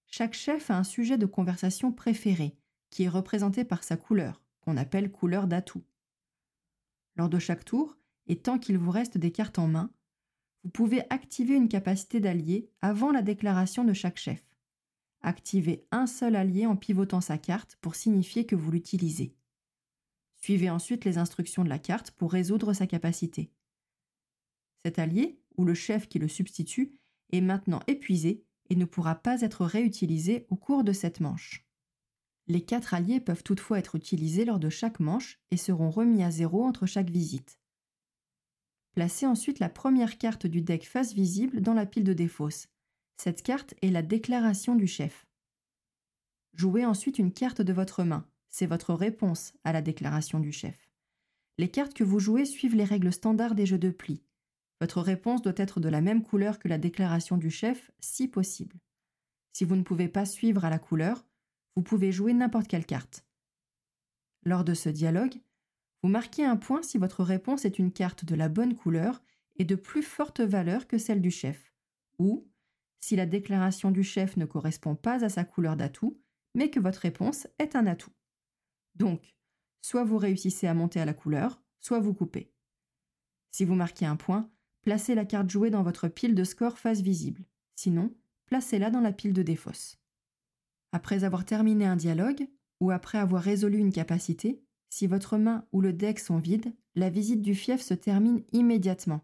Chaque 0.07 0.33
chef 0.33 0.71
a 0.71 0.77
un 0.79 0.83
sujet 0.83 1.19
de 1.19 1.27
conversation 1.27 1.91
préféré, 1.91 2.57
qui 2.89 3.03
est 3.03 3.09
représenté 3.09 3.63
par 3.63 3.83
sa 3.83 3.95
couleur 3.95 4.42
qu'on 4.63 4.77
appelle 4.77 5.11
couleur 5.11 5.47
d'atout. 5.47 5.83
Lors 7.15 7.29
de 7.29 7.39
chaque 7.39 7.65
tour, 7.65 7.97
et 8.27 8.37
tant 8.37 8.57
qu'il 8.57 8.77
vous 8.77 8.91
reste 8.91 9.17
des 9.17 9.31
cartes 9.31 9.59
en 9.59 9.67
main, 9.67 9.91
vous 10.63 10.69
pouvez 10.69 11.01
activer 11.09 11.55
une 11.55 11.67
capacité 11.67 12.19
d'allié 12.19 12.69
avant 12.81 13.11
la 13.11 13.21
déclaration 13.21 13.83
de 13.83 13.93
chaque 13.93 14.17
chef. 14.17 14.41
Activez 15.21 15.85
un 15.91 16.07
seul 16.07 16.35
allié 16.35 16.65
en 16.65 16.75
pivotant 16.75 17.21
sa 17.21 17.37
carte 17.37 17.77
pour 17.81 17.95
signifier 17.95 18.45
que 18.45 18.55
vous 18.55 18.71
l'utilisez. 18.71 19.35
Suivez 20.35 20.69
ensuite 20.69 21.05
les 21.05 21.17
instructions 21.17 21.63
de 21.63 21.69
la 21.69 21.79
carte 21.79 22.11
pour 22.11 22.31
résoudre 22.31 22.73
sa 22.73 22.87
capacité. 22.87 23.51
Cet 24.83 24.99
allié, 24.99 25.39
ou 25.57 25.65
le 25.65 25.73
chef 25.73 26.07
qui 26.07 26.19
le 26.19 26.27
substitue, 26.27 26.93
est 27.31 27.41
maintenant 27.41 27.79
épuisé 27.87 28.43
et 28.69 28.75
ne 28.75 28.85
pourra 28.85 29.15
pas 29.15 29.41
être 29.41 29.65
réutilisé 29.65 30.45
au 30.49 30.55
cours 30.55 30.83
de 30.83 30.93
cette 30.93 31.19
manche. 31.19 31.65
Les 32.47 32.61
quatre 32.61 32.93
alliés 32.93 33.19
peuvent 33.19 33.43
toutefois 33.43 33.79
être 33.79 33.95
utilisés 33.95 34.45
lors 34.45 34.59
de 34.59 34.69
chaque 34.69 34.99
manche 34.99 35.39
et 35.51 35.57
seront 35.57 35.89
remis 35.89 36.23
à 36.23 36.31
zéro 36.31 36.63
entre 36.63 36.85
chaque 36.85 37.09
visite. 37.09 37.59
Placez 38.93 39.25
ensuite 39.25 39.59
la 39.59 39.69
première 39.69 40.17
carte 40.17 40.45
du 40.45 40.61
deck 40.61 40.85
face 40.85 41.13
visible 41.13 41.61
dans 41.61 41.73
la 41.73 41.85
pile 41.85 42.03
de 42.03 42.13
défausse. 42.13 42.67
Cette 43.17 43.41
carte 43.41 43.73
est 43.81 43.89
la 43.89 44.01
déclaration 44.01 44.75
du 44.75 44.87
chef. 44.87 45.25
Jouez 46.53 46.85
ensuite 46.85 47.17
une 47.17 47.31
carte 47.31 47.61
de 47.61 47.73
votre 47.73 48.03
main. 48.03 48.27
C'est 48.49 48.67
votre 48.67 48.93
réponse 48.93 49.53
à 49.63 49.73
la 49.73 49.81
déclaration 49.81 50.39
du 50.39 50.51
chef. 50.51 50.91
Les 51.57 51.69
cartes 51.69 51.93
que 51.93 52.03
vous 52.03 52.19
jouez 52.19 52.45
suivent 52.45 52.75
les 52.75 52.83
règles 52.83 53.13
standards 53.13 53.55
des 53.55 53.65
jeux 53.65 53.79
de 53.79 53.89
pli. 53.89 54.21
Votre 54.79 55.01
réponse 55.01 55.41
doit 55.41 55.53
être 55.55 55.79
de 55.79 55.89
la 55.89 56.01
même 56.01 56.23
couleur 56.23 56.59
que 56.59 56.67
la 56.67 56.77
déclaration 56.77 57.37
du 57.37 57.49
chef, 57.49 57.91
si 57.99 58.27
possible. 58.27 58.77
Si 59.53 59.65
vous 59.65 59.75
ne 59.75 59.83
pouvez 59.83 60.07
pas 60.07 60.25
suivre 60.25 60.65
à 60.65 60.69
la 60.69 60.79
couleur, 60.79 61.25
vous 61.75 61.83
pouvez 61.83 62.11
jouer 62.11 62.33
n'importe 62.33 62.67
quelle 62.67 62.85
carte. 62.85 63.25
Lors 64.45 64.63
de 64.63 64.73
ce 64.73 64.89
dialogue, 64.89 65.39
vous 66.01 66.09
marquez 66.09 66.43
un 66.43 66.57
point 66.57 66.81
si 66.83 66.97
votre 66.97 67.23
réponse 67.23 67.65
est 67.65 67.79
une 67.79 67.91
carte 67.91 68.25
de 68.25 68.35
la 68.35 68.49
bonne 68.49 68.75
couleur 68.75 69.23
et 69.55 69.65
de 69.65 69.75
plus 69.75 70.03
forte 70.03 70.41
valeur 70.41 70.87
que 70.87 70.97
celle 70.97 71.21
du 71.21 71.31
chef, 71.31 71.73
ou 72.19 72.49
si 72.99 73.15
la 73.15 73.25
déclaration 73.25 73.91
du 73.91 74.03
chef 74.03 74.37
ne 74.37 74.45
correspond 74.45 74.95
pas 74.95 75.23
à 75.23 75.29
sa 75.29 75.43
couleur 75.43 75.75
d'atout, 75.75 76.19
mais 76.55 76.69
que 76.69 76.79
votre 76.79 76.99
réponse 76.99 77.47
est 77.59 77.75
un 77.75 77.87
atout. 77.87 78.11
Donc, 78.95 79.35
soit 79.81 80.03
vous 80.03 80.17
réussissez 80.17 80.67
à 80.67 80.73
monter 80.73 80.99
à 80.99 81.05
la 81.05 81.13
couleur, 81.13 81.61
soit 81.79 81.99
vous 81.99 82.13
coupez. 82.13 82.51
Si 83.51 83.65
vous 83.65 83.75
marquez 83.75 84.05
un 84.05 84.15
point, 84.15 84.49
placez 84.81 85.15
la 85.15 85.25
carte 85.25 85.49
jouée 85.49 85.69
dans 85.69 85.83
votre 85.83 86.07
pile 86.07 86.35
de 86.35 86.43
score 86.43 86.77
face 86.77 87.01
visible. 87.01 87.45
Sinon, 87.75 88.15
placez-la 88.47 88.89
dans 88.89 89.01
la 89.01 89.11
pile 89.11 89.33
de 89.33 89.43
défausse. 89.43 90.02
Après 90.93 91.23
avoir 91.23 91.43
terminé 91.43 91.85
un 91.85 91.95
dialogue, 91.95 92.47
ou 92.79 92.91
après 92.91 93.17
avoir 93.17 93.41
résolu 93.41 93.79
une 93.79 93.91
capacité, 93.91 94.63
si 94.91 95.07
votre 95.07 95.37
main 95.39 95.65
ou 95.71 95.81
le 95.81 95.91
deck 95.91 96.19
sont 96.19 96.37
vides, 96.37 96.71
la 96.93 97.09
visite 97.09 97.41
du 97.41 97.55
fief 97.55 97.81
se 97.81 97.95
termine 97.95 98.43
immédiatement. 98.51 99.21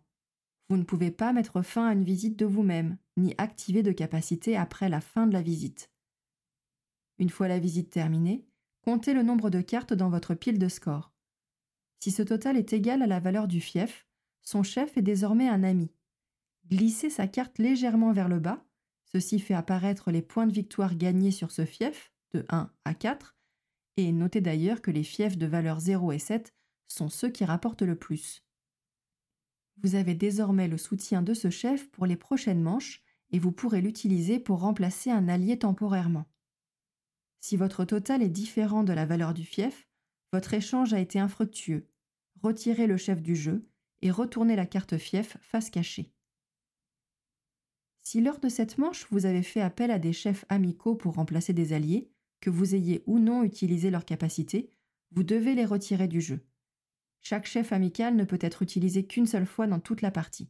Vous 0.68 0.78
ne 0.78 0.84
pouvez 0.84 1.12
pas 1.12 1.32
mettre 1.32 1.62
fin 1.62 1.88
à 1.88 1.94
une 1.94 2.04
visite 2.04 2.38
de 2.38 2.48
vous-même, 2.48 2.98
ni 3.18 3.36
activer 3.38 3.84
de 3.84 3.92
capacité 3.92 4.58
après 4.58 4.90
la 4.90 5.00
fin 5.00 5.28
de 5.28 5.34
la 5.34 5.44
visite. 5.44 5.92
Une 7.20 7.30
fois 7.30 7.48
la 7.48 7.60
visite 7.60 7.92
terminée, 7.92 8.48
comptez 8.84 9.14
le 9.14 9.22
nombre 9.22 9.52
de 9.52 9.62
cartes 9.62 9.94
dans 9.94 10.10
votre 10.10 10.34
pile 10.34 10.58
de 10.58 10.70
score. 10.70 11.14
Si 12.00 12.10
ce 12.10 12.24
total 12.24 12.58
est 12.58 12.74
égal 12.74 13.04
à 13.04 13.08
la 13.08 13.20
valeur 13.20 13.48
du 13.48 13.62
fief, 13.62 14.08
son 14.42 14.64
chef 14.64 14.98
est 14.98 15.04
désormais 15.04 15.48
un 15.48 15.62
ami. 15.62 15.92
Glissez 16.68 17.12
sa 17.12 17.28
carte 17.28 17.60
légèrement 17.60 18.12
vers 18.12 18.28
le 18.28 18.40
bas, 18.40 18.66
ceci 19.12 19.39
fait 19.39 19.54
apparaître 19.54 20.12
les 20.12 20.22
points 20.22 20.48
de 20.48 20.54
victoire 20.54 20.96
gagnés 20.96 21.32
sur 21.32 21.51
ce 21.51 21.66
fief, 21.66 22.12
de 22.32 22.46
1 22.50 22.72
à 22.86 22.94
4, 22.94 23.36
et 23.98 24.12
notez 24.12 24.42
d'ailleurs 24.42 24.82
que 24.82 24.92
les 24.92 25.04
fiefs 25.04 25.38
de 25.38 25.46
valeur 25.46 25.80
0 25.80 26.12
et 26.12 26.20
7 26.20 26.54
sont 26.88 27.10
ceux 27.10 27.30
qui 27.30 27.46
rapportent 27.46 27.82
le 27.82 27.96
plus. 27.96 28.44
Vous 29.82 29.96
avez 29.96 30.13
désormais 30.13 30.68
le 30.68 30.78
soutien 30.78 31.22
de 31.22 31.34
ce 31.34 31.50
chef 31.50 31.89
pour 31.89 32.06
les 32.06 32.18
prochaines 32.18 32.62
manches 32.62 33.01
et 33.32 33.39
vous 33.39 33.51
pourrez 33.51 33.82
l'utiliser 33.82 34.39
pour 34.39 34.60
remplacer 34.60 35.10
un 35.12 35.28
allié 35.28 35.58
temporairement. 35.58 36.25
Si 37.39 37.56
votre 37.56 37.86
total 37.86 38.22
est 38.22 38.30
différent 38.30 38.84
de 38.84 38.94
la 38.94 39.06
valeur 39.06 39.34
du 39.34 39.44
fief, 39.44 39.88
votre 40.34 40.54
échange 40.54 40.94
a 40.94 41.00
été 41.00 41.20
infructueux. 41.20 41.88
Retirez 42.42 42.88
le 42.88 42.98
chef 42.98 43.22
du 43.22 43.36
jeu 43.36 43.70
et 44.01 44.12
retournez 44.12 44.56
la 44.56 44.66
carte 44.66 44.98
fief 44.98 45.38
face 45.42 45.70
cachée. 45.70 46.13
Si 48.12 48.22
lors 48.22 48.39
de 48.39 48.50
cette 48.50 48.80
manche 48.80 49.06
vous 49.12 49.28
avez 49.28 49.44
fait 49.44 49.62
appel 49.62 49.92
à 49.92 50.00
des 50.00 50.13
chefs 50.13 50.44
amicaux 50.50 50.96
pour 50.96 51.13
remplacer 51.13 51.54
des 51.54 51.74
alliés, 51.74 52.10
que 52.42 52.50
vous 52.50 52.74
ayez 52.74 53.04
ou 53.06 53.20
non 53.20 53.44
utilisé 53.44 53.92
leurs 53.92 54.04
capacités, 54.04 54.72
vous 55.12 55.22
devez 55.22 55.54
les 55.54 55.63
retirer 55.63 56.08
du 56.08 56.20
jeu. 56.20 56.39
Chaque 57.22 57.46
chef 57.46 57.72
amical 57.72 58.16
ne 58.16 58.24
peut 58.24 58.39
être 58.42 58.63
utilisé 58.63 59.06
qu'une 59.06 59.28
seule 59.28 59.46
fois 59.46 59.68
dans 59.68 59.80
toute 59.80 60.01
la 60.01 60.10
partie. 60.10 60.50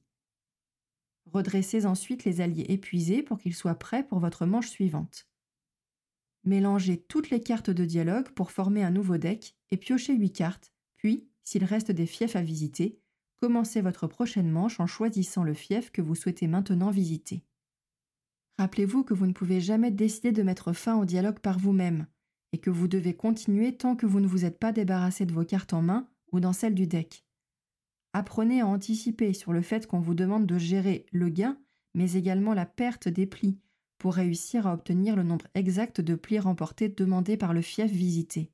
Redressez 1.26 1.86
ensuite 1.86 2.24
les 2.24 2.40
alliés 2.40 2.68
épuisés 2.70 3.24
pour 3.24 3.38
qu'ils 3.40 3.56
soient 3.56 3.76
prêts 3.76 4.08
pour 4.08 4.20
votre 4.20 4.46
manche 4.46 4.70
suivante. 4.70 5.28
Mélangez 6.46 6.96
toutes 7.10 7.30
les 7.30 7.42
cartes 7.42 7.72
de 7.72 7.84
dialogue 7.84 8.30
pour 8.30 8.52
former 8.52 8.84
un 8.84 8.92
nouveau 8.92 9.18
deck 9.18 9.58
et 9.72 9.76
piochez 9.76 10.16
8 10.16 10.32
cartes, 10.32 10.72
puis, 10.96 11.28
s'il 11.44 11.66
reste 11.66 11.92
des 11.92 12.06
fiefs 12.06 12.38
à 12.38 12.42
visiter, 12.42 13.02
commencez 13.42 13.82
votre 13.82 14.08
prochaine 14.08 14.50
manche 14.50 14.80
en 14.80 14.88
choisissant 14.88 15.44
le 15.44 15.54
fief 15.54 15.92
que 15.92 16.02
vous 16.02 16.16
souhaitez 16.16 16.48
maintenant 16.48 16.90
visiter. 16.90 17.44
Rappelez-vous 18.60 19.06
que 19.06 19.14
vous 19.14 19.26
ne 19.26 19.32
pouvez 19.32 19.62
jamais 19.62 19.90
décider 19.90 20.34
de 20.34 20.44
mettre 20.44 20.74
fin 20.74 20.98
au 20.98 21.06
dialogue 21.06 21.40
par 21.40 21.58
vous-même, 21.58 22.08
et 22.52 22.58
que 22.58 22.70
vous 22.70 22.90
devez 22.90 23.16
continuer 23.16 23.78
tant 23.78 23.96
que 23.96 24.06
vous 24.06 24.20
ne 24.20 24.28
vous 24.28 24.44
êtes 24.44 24.60
pas 24.60 24.74
débarrassé 24.74 25.26
de 25.26 25.32
vos 25.32 25.46
cartes 25.46 25.72
en 25.72 25.82
main 25.82 26.10
ou 26.34 26.42
dans 26.42 26.52
celle 26.52 26.76
du 26.76 26.86
deck. 26.86 27.24
Apprenez 28.12 28.60
à 28.60 28.68
anticiper 28.68 29.32
sur 29.32 29.54
le 29.54 29.62
fait 29.62 29.88
qu'on 29.88 30.02
vous 30.02 30.14
demande 30.14 30.46
de 30.46 30.58
gérer 30.58 31.06
le 31.14 31.30
gain, 31.30 31.58
mais 31.94 32.16
également 32.16 32.54
la 32.54 32.66
perte 32.66 33.08
des 33.08 33.28
plis, 33.28 33.62
pour 33.98 34.14
réussir 34.14 34.68
à 34.68 34.74
obtenir 34.74 35.16
le 35.16 35.24
nombre 35.24 35.48
exact 35.54 36.02
de 36.02 36.16
plis 36.16 36.40
remportés 36.40 36.90
demandés 36.90 37.38
par 37.38 37.54
le 37.54 37.62
fief 37.62 37.90
visité. 37.90 38.52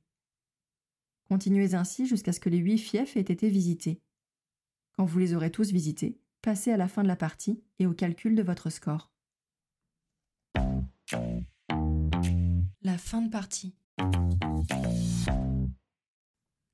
Continuez 1.28 1.74
ainsi 1.74 2.06
jusqu'à 2.06 2.32
ce 2.32 2.38
que 2.38 2.48
les 2.48 2.58
huit 2.58 2.78
fiefs 2.78 3.16
aient 3.16 3.22
été 3.22 3.48
visités. 3.48 4.00
Quand 4.92 5.04
vous 5.04 5.18
les 5.18 5.34
aurez 5.34 5.50
tous 5.50 5.72
visités, 5.72 6.20
passez 6.42 6.70
à 6.70 6.76
la 6.76 6.86
fin 6.86 7.02
de 7.02 7.08
la 7.08 7.16
partie 7.16 7.60
et 7.80 7.88
au 7.88 7.92
calcul 7.92 8.36
de 8.36 8.42
votre 8.44 8.70
score. 8.70 9.10
La 12.82 12.98
fin 12.98 13.22
de 13.22 13.30
partie. 13.30 13.76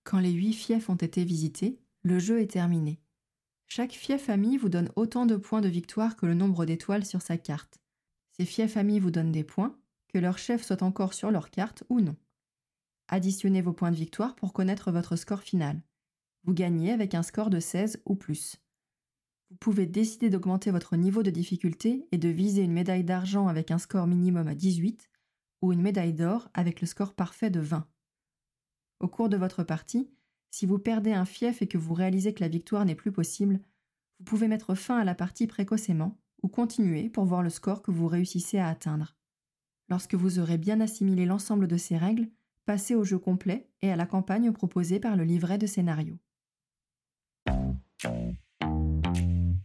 Quand 0.05 0.19
les 0.19 0.31
huit 0.31 0.55
fiefs 0.55 0.89
ont 0.89 0.97
été 0.97 1.25
visités, 1.25 1.79
le 2.03 2.19
jeu 2.19 2.41
est 2.41 2.51
terminé. 2.51 3.01
Chaque 3.67 3.93
fief 3.93 4.29
ami 4.29 4.57
vous 4.57 4.69
donne 4.69 4.91
autant 4.97 5.27
de 5.27 5.37
points 5.37 5.61
de 5.61 5.69
victoire 5.69 6.17
que 6.17 6.27
le 6.27 6.35
nombre 6.35 6.65
d'étoiles 6.65 7.05
sur 7.05 7.23
sa 7.23 7.37
carte. 7.37 7.79
Ces 8.33 8.47
fiefs 8.47 8.77
amis 8.77 9.01
vous 9.01 9.11
donnent 9.11 9.33
des 9.33 9.45
points, 9.45 9.79
que 10.09 10.19
leur 10.19 10.39
chef 10.39 10.63
soit 10.63 10.83
encore 10.83 11.15
sur 11.15 11.31
leur 11.31 11.51
carte 11.51 11.85
ou 11.89 12.01
non. 12.01 12.17
Additionnez 13.09 13.61
vos 13.61 13.73
points 13.73 13.91
de 13.91 13.97
victoire 13.97 14.35
pour 14.35 14.53
connaître 14.53 14.93
votre 14.93 15.17
score 15.17 15.43
final. 15.43 15.83
Vous 16.45 16.55
gagnez 16.55 16.93
avec 16.93 17.15
un 17.15 17.23
score 17.23 17.51
de 17.51 17.61
16 17.61 18.03
ou 18.07 18.15
plus. 18.15 18.62
Vous 19.53 19.59
pouvez 19.59 19.85
décider 19.85 20.31
d'augmenter 20.31 20.71
votre 20.71 20.97
niveau 20.97 21.23
de 21.23 21.31
difficulté 21.31 22.09
et 22.11 22.17
de 22.17 22.31
viser 22.31 22.63
une 22.63 22.73
médaille 22.73 23.05
d'argent 23.05 23.49
avec 23.49 23.71
un 23.71 23.77
score 23.77 24.07
minimum 24.07 24.49
à 24.49 24.55
18 24.55 25.11
ou 25.61 25.75
une 25.75 25.83
médaille 25.83 26.15
d'or 26.15 26.49
avec 26.55 26.81
le 26.81 26.87
score 26.87 27.13
parfait 27.13 27.51
de 27.51 27.61
20. 27.61 27.87
Au 29.01 29.09
cours 29.09 29.29
de 29.29 29.37
votre 29.37 29.63
partie, 29.63 30.09
si 30.51 30.65
vous 30.65 30.79
perdez 30.79 31.13
un 31.13 31.27
fief 31.27 31.61
et 31.61 31.67
que 31.67 31.77
vous 31.77 31.93
réalisez 31.93 32.33
que 32.33 32.41
la 32.41 32.49
victoire 32.49 32.87
n'est 32.87 32.95
plus 32.95 33.13
possible, 33.13 33.61
vous 34.21 34.25
pouvez 34.25 34.49
mettre 34.49 34.75
fin 34.75 34.97
à 34.97 35.05
la 35.05 35.15
partie 35.15 35.47
précocement 35.47 36.19
ou 36.43 36.49
continuer 36.49 37.11
pour 37.11 37.27
voir 37.27 37.43
le 37.43 37.51
score 37.51 37.83
que 37.83 37.91
vous 37.91 38.09
réussissez 38.09 38.57
à 38.57 38.69
atteindre. 38.69 39.19
Lorsque 39.91 40.15
vous 40.15 40.39
aurez 40.39 40.57
bien 40.57 40.81
assimilé 40.81 41.27
l'ensemble 41.27 41.69
de 41.69 41.77
ces 41.77 41.99
règles, 41.99 42.31
passez 42.65 42.95
au 42.95 43.05
jeu 43.05 43.19
complet 43.19 43.69
et 43.83 43.93
à 43.93 43.97
la 43.97 44.07
campagne 44.07 44.51
proposée 44.51 44.99
par 44.99 45.15
le 45.15 45.25
livret 45.25 45.59
de 45.59 45.67
scénario. 45.67 46.17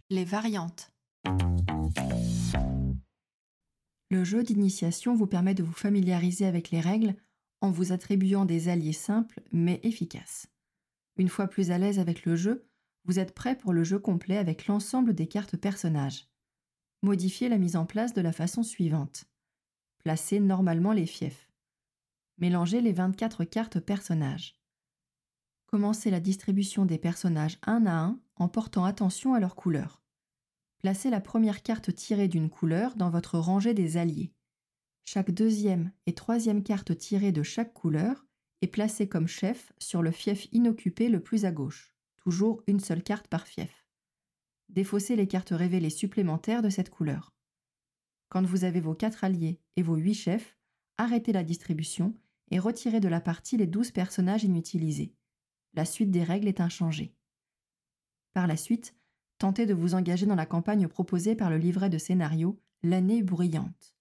Les 0.09 0.23
variantes. 0.23 0.89
Le 4.09 4.23
jeu 4.23 4.41
d'initiation 4.41 5.15
vous 5.15 5.27
permet 5.27 5.53
de 5.53 5.63
vous 5.63 5.73
familiariser 5.73 6.45
avec 6.45 6.71
les 6.71 6.79
règles 6.79 7.13
en 7.59 7.71
vous 7.71 7.91
attribuant 7.91 8.45
des 8.45 8.69
alliés 8.69 8.93
simples 8.93 9.41
mais 9.51 9.81
efficaces. 9.83 10.47
Une 11.17 11.27
fois 11.27 11.47
plus 11.47 11.71
à 11.71 11.77
l'aise 11.77 11.99
avec 11.99 12.23
le 12.23 12.37
jeu, 12.37 12.69
vous 13.03 13.19
êtes 13.19 13.35
prêt 13.35 13.57
pour 13.57 13.73
le 13.73 13.83
jeu 13.83 13.99
complet 13.99 14.37
avec 14.37 14.67
l'ensemble 14.67 15.13
des 15.13 15.27
cartes 15.27 15.57
personnages. 15.57 16.29
Modifiez 17.01 17.49
la 17.49 17.57
mise 17.57 17.75
en 17.75 17.85
place 17.85 18.13
de 18.13 18.21
la 18.21 18.31
façon 18.31 18.63
suivante. 18.63 19.25
Placez 20.05 20.39
normalement 20.39 20.93
les 20.93 21.05
fiefs. 21.05 21.49
Mélangez 22.37 22.79
les 22.79 22.93
24 22.93 23.43
cartes 23.43 23.81
personnages. 23.81 24.57
Commencez 25.67 26.09
la 26.11 26.21
distribution 26.21 26.85
des 26.85 26.97
personnages 26.97 27.59
un 27.61 27.85
à 27.85 27.91
un 27.91 28.19
en 28.37 28.47
portant 28.47 28.85
attention 28.85 29.33
à 29.33 29.41
leur 29.41 29.55
couleur. 29.55 30.01
Placez 30.79 31.09
la 31.09 31.19
première 31.19 31.61
carte 31.61 31.93
tirée 31.93 32.29
d'une 32.29 32.49
couleur 32.49 32.95
dans 32.95 33.09
votre 33.09 33.37
rangée 33.37 33.73
des 33.73 33.97
alliés. 33.97 34.31
Chaque 35.03 35.31
deuxième 35.31 35.91
et 36.05 36.13
troisième 36.13 36.63
carte 36.63 36.97
tirée 36.97 37.33
de 37.33 37.43
chaque 37.43 37.73
couleur 37.73 38.25
est 38.61 38.67
placée 38.67 39.09
comme 39.09 39.27
chef 39.27 39.73
sur 39.77 40.01
le 40.01 40.11
fief 40.11 40.47
inoccupé 40.53 41.09
le 41.09 41.19
plus 41.19 41.43
à 41.43 41.51
gauche, 41.51 41.93
toujours 42.15 42.63
une 42.67 42.79
seule 42.79 43.03
carte 43.03 43.27
par 43.27 43.45
fief. 43.45 43.85
Défaussez 44.69 45.17
les 45.17 45.27
cartes 45.27 45.51
révélées 45.51 45.89
supplémentaires 45.89 46.61
de 46.61 46.69
cette 46.69 46.89
couleur. 46.89 47.33
Quand 48.29 48.45
vous 48.45 48.63
avez 48.63 48.79
vos 48.79 48.95
quatre 48.95 49.25
alliés 49.25 49.59
et 49.75 49.81
vos 49.81 49.95
huit 49.95 50.13
chefs, 50.13 50.57
arrêtez 50.97 51.33
la 51.33 51.43
distribution 51.43 52.13
et 52.51 52.59
retirez 52.59 53.01
de 53.01 53.09
la 53.09 53.19
partie 53.19 53.57
les 53.57 53.67
douze 53.67 53.91
personnages 53.91 54.45
inutilisés. 54.45 55.13
La 55.77 55.85
suite 55.85 56.09
des 56.09 56.23
règles 56.23 56.47
est 56.47 56.59
inchangée. 56.59 57.13
Par 58.33 58.47
la 58.47 58.57
suite, 58.57 58.95
tentez 59.37 59.67
de 59.67 59.75
vous 59.75 59.93
engager 59.93 60.25
dans 60.25 60.33
la 60.33 60.47
campagne 60.47 60.87
proposée 60.87 61.35
par 61.35 61.51
le 61.51 61.59
livret 61.59 61.91
de 61.91 61.99
scénario 61.99 62.59
L'année 62.81 63.21
bruyante. 63.21 63.95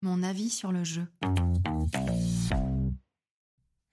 Mon 0.00 0.22
avis 0.22 0.48
sur 0.48 0.72
le 0.72 0.82
jeu. 0.82 1.06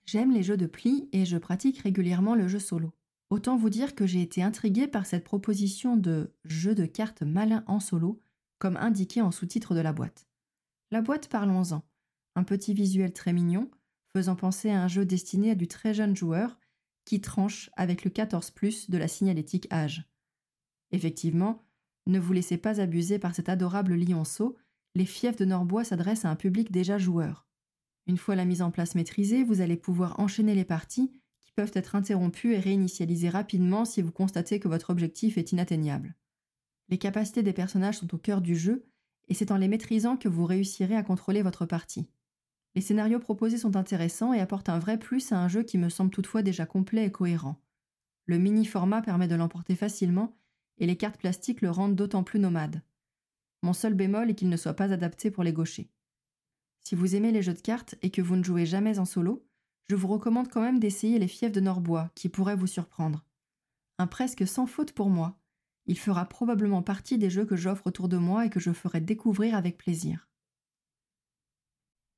J'aime 0.06 0.32
les 0.32 0.42
jeux 0.42 0.56
de 0.56 0.66
plis 0.66 1.06
et 1.12 1.26
je 1.26 1.36
pratique 1.36 1.80
régulièrement 1.80 2.34
le 2.34 2.48
jeu 2.48 2.60
solo. 2.60 2.94
Autant 3.28 3.58
vous 3.58 3.68
dire 3.68 3.94
que 3.94 4.06
j'ai 4.06 4.22
été 4.22 4.42
intriguée 4.42 4.88
par 4.88 5.04
cette 5.04 5.24
proposition 5.24 5.98
de 5.98 6.32
jeu 6.44 6.74
de 6.74 6.86
cartes 6.86 7.20
malin 7.20 7.62
en 7.66 7.78
solo, 7.78 8.22
comme 8.58 8.78
indiqué 8.78 9.20
en 9.20 9.30
sous-titre 9.30 9.74
de 9.74 9.80
la 9.80 9.92
boîte. 9.92 10.26
La 10.90 11.02
boîte, 11.02 11.28
parlons-en. 11.28 11.82
Un 12.36 12.44
petit 12.44 12.72
visuel 12.72 13.12
très 13.12 13.34
mignon, 13.34 13.70
faisant 14.14 14.36
penser 14.36 14.70
à 14.70 14.82
un 14.82 14.88
jeu 14.88 15.04
destiné 15.04 15.50
à 15.50 15.54
du 15.54 15.66
très 15.66 15.92
jeune 15.92 16.16
joueur, 16.16 16.58
qui 17.04 17.20
tranche 17.20 17.70
avec 17.76 18.04
le 18.04 18.10
14 18.10 18.52
de 18.88 18.98
la 18.98 19.08
signalétique 19.08 19.70
âge. 19.72 20.08
Effectivement, 20.92 21.66
ne 22.06 22.18
vous 22.18 22.32
laissez 22.32 22.56
pas 22.56 22.80
abuser 22.80 23.18
par 23.18 23.34
cet 23.34 23.48
adorable 23.48 23.94
lionceau, 23.94 24.56
les 24.94 25.04
fiefs 25.04 25.36
de 25.36 25.44
Norbois 25.44 25.84
s'adressent 25.84 26.24
à 26.24 26.30
un 26.30 26.36
public 26.36 26.70
déjà 26.70 26.96
joueur. 26.96 27.46
Une 28.06 28.18
fois 28.18 28.36
la 28.36 28.44
mise 28.44 28.62
en 28.62 28.70
place 28.70 28.94
maîtrisée, 28.94 29.42
vous 29.42 29.60
allez 29.60 29.76
pouvoir 29.76 30.20
enchaîner 30.20 30.54
les 30.54 30.64
parties 30.64 31.12
qui 31.40 31.52
peuvent 31.52 31.72
être 31.74 31.96
interrompues 31.96 32.54
et 32.54 32.60
réinitialisées 32.60 33.30
rapidement 33.30 33.84
si 33.84 34.02
vous 34.02 34.12
constatez 34.12 34.60
que 34.60 34.68
votre 34.68 34.90
objectif 34.90 35.38
est 35.38 35.52
inatteignable. 35.52 36.14
Les 36.88 36.98
capacités 36.98 37.42
des 37.42 37.52
personnages 37.52 37.98
sont 37.98 38.14
au 38.14 38.18
cœur 38.18 38.40
du 38.40 38.56
jeu 38.56 38.86
et 39.28 39.34
c'est 39.34 39.50
en 39.50 39.56
les 39.56 39.68
maîtrisant 39.68 40.16
que 40.16 40.28
vous 40.28 40.44
réussirez 40.44 40.96
à 40.96 41.02
contrôler 41.02 41.42
votre 41.42 41.64
partie. 41.64 42.06
Les 42.74 42.82
scénarios 42.82 43.20
proposés 43.20 43.58
sont 43.58 43.76
intéressants 43.76 44.32
et 44.32 44.40
apportent 44.40 44.68
un 44.68 44.78
vrai 44.78 44.98
plus 44.98 45.30
à 45.32 45.38
un 45.38 45.48
jeu 45.48 45.62
qui 45.62 45.78
me 45.78 45.88
semble 45.88 46.10
toutefois 46.10 46.42
déjà 46.42 46.66
complet 46.66 47.06
et 47.06 47.12
cohérent. 47.12 47.60
Le 48.26 48.38
mini-format 48.38 49.02
permet 49.02 49.28
de 49.28 49.34
l'emporter 49.34 49.76
facilement 49.76 50.36
et 50.78 50.86
les 50.86 50.96
cartes 50.96 51.18
plastiques 51.18 51.60
le 51.60 51.70
rendent 51.70 51.94
d'autant 51.94 52.24
plus 52.24 52.40
nomade. 52.40 52.82
Mon 53.62 53.72
seul 53.72 53.94
bémol 53.94 54.30
est 54.30 54.34
qu'il 54.34 54.48
ne 54.48 54.56
soit 54.56 54.74
pas 54.74 54.92
adapté 54.92 55.30
pour 55.30 55.44
les 55.44 55.52
gauchers. 55.52 55.90
Si 56.80 56.94
vous 56.94 57.14
aimez 57.14 57.32
les 57.32 57.42
jeux 57.42 57.54
de 57.54 57.60
cartes 57.60 57.94
et 58.02 58.10
que 58.10 58.20
vous 58.20 58.36
ne 58.36 58.44
jouez 58.44 58.66
jamais 58.66 58.98
en 58.98 59.04
solo, 59.04 59.46
je 59.84 59.94
vous 59.94 60.08
recommande 60.08 60.48
quand 60.48 60.60
même 60.60 60.80
d'essayer 60.80 61.18
les 61.18 61.28
fiefs 61.28 61.52
de 61.52 61.60
Norbois 61.60 62.10
qui 62.14 62.28
pourraient 62.28 62.56
vous 62.56 62.66
surprendre. 62.66 63.24
Un 63.98 64.06
presque 64.06 64.46
sans 64.46 64.66
faute 64.66 64.92
pour 64.92 65.10
moi. 65.10 65.38
Il 65.86 65.98
fera 65.98 66.24
probablement 66.26 66.82
partie 66.82 67.18
des 67.18 67.30
jeux 67.30 67.44
que 67.44 67.56
j'offre 67.56 67.86
autour 67.86 68.08
de 68.08 68.16
moi 68.16 68.46
et 68.46 68.50
que 68.50 68.60
je 68.60 68.72
ferai 68.72 69.00
découvrir 69.00 69.54
avec 69.54 69.76
plaisir. 69.76 70.28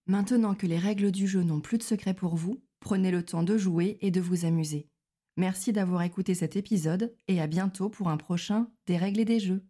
Maintenant 0.08 0.54
que 0.54 0.68
les 0.68 0.78
règles 0.78 1.10
du 1.10 1.26
jeu 1.26 1.42
n'ont 1.42 1.60
plus 1.60 1.78
de 1.78 1.82
secret 1.82 2.14
pour 2.14 2.36
vous, 2.36 2.62
prenez 2.78 3.10
le 3.10 3.24
temps 3.24 3.42
de 3.42 3.58
jouer 3.58 3.98
et 4.00 4.12
de 4.12 4.20
vous 4.20 4.44
amuser. 4.44 4.88
Merci 5.36 5.72
d'avoir 5.72 6.02
écouté 6.02 6.34
cet 6.34 6.54
épisode 6.54 7.12
et 7.26 7.40
à 7.40 7.48
bientôt 7.48 7.88
pour 7.88 8.08
un 8.08 8.16
prochain 8.16 8.68
Des 8.86 8.96
règles 8.96 9.20
et 9.20 9.24
des 9.24 9.40
jeux. 9.40 9.64